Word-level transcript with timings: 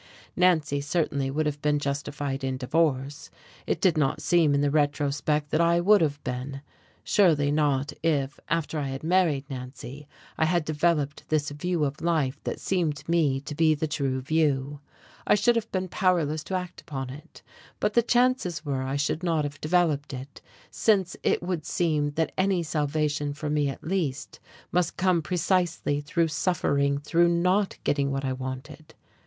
Nancy 0.35 0.81
certainly 0.81 1.29
would 1.29 1.45
have 1.45 1.61
been 1.61 1.77
justified 1.77 2.43
in 2.43 2.57
divorce. 2.57 3.29
It 3.67 3.79
did 3.79 3.99
not 3.99 4.19
seem 4.19 4.55
in 4.55 4.61
the 4.61 4.71
retrospect 4.71 5.51
that 5.51 5.61
I 5.61 5.79
would 5.79 6.01
have 6.01 6.19
been: 6.23 6.63
surely 7.03 7.51
not 7.51 7.93
if, 8.01 8.39
after 8.49 8.79
I 8.79 8.87
had 8.87 9.03
married 9.03 9.47
Nancy, 9.47 10.07
I 10.39 10.45
had 10.45 10.65
developed 10.65 11.29
this 11.29 11.51
view 11.51 11.85
of 11.85 12.01
life 12.01 12.43
that 12.45 12.59
seemed 12.59 12.95
to 12.95 13.11
me 13.11 13.41
to 13.41 13.53
be 13.53 13.75
the 13.75 13.85
true 13.85 14.21
view. 14.21 14.79
I 15.27 15.35
should 15.35 15.55
have 15.55 15.71
been 15.71 15.87
powerless 15.87 16.43
to 16.45 16.55
act 16.55 16.81
upon 16.81 17.11
it. 17.11 17.43
But 17.79 17.93
the 17.93 18.01
chances 18.01 18.65
were 18.65 18.81
I 18.81 18.95
should 18.95 19.21
not 19.21 19.43
have 19.45 19.61
developed 19.61 20.15
it, 20.15 20.41
since 20.71 21.15
it 21.21 21.43
would 21.43 21.63
seem 21.63 22.13
that 22.13 22.31
any 22.39 22.63
salvation 22.63 23.33
for 23.33 23.51
me 23.51 23.69
at 23.69 23.83
least 23.83 24.39
must 24.71 24.97
come 24.97 25.21
precisely 25.21 26.01
through 26.01 26.29
suffering, 26.29 26.97
through 26.97 27.29
not 27.29 27.77
getting 27.83 28.09
what 28.09 28.25
I 28.25 28.33
wanted. 28.33 28.95